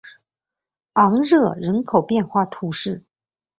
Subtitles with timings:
[0.93, 3.03] 昂热人口变化图示